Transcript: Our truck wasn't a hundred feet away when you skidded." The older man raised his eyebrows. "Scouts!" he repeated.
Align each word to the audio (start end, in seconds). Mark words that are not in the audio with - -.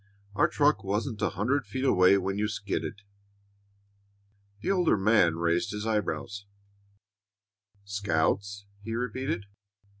Our 0.33 0.47
truck 0.47 0.83
wasn't 0.83 1.21
a 1.21 1.29
hundred 1.29 1.67
feet 1.67 1.85
away 1.85 2.17
when 2.17 2.35
you 2.39 2.47
skidded." 2.47 3.03
The 4.61 4.71
older 4.71 4.97
man 4.97 5.35
raised 5.35 5.69
his 5.69 5.85
eyebrows. 5.85 6.47
"Scouts!" 7.85 8.65
he 8.81 8.95
repeated. 8.95 9.45